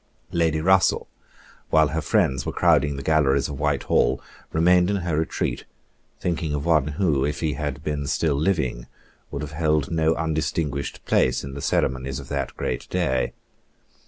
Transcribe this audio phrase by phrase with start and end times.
[0.31, 1.07] Lady Russell,
[1.69, 4.19] while her friends were crowding the galleries of Whitehall,
[4.51, 5.65] remained in her retreat,
[6.19, 8.87] thinking of one who, if he had been still living,
[9.29, 13.33] would have held no undistinguished place in the ceremonies of that great day.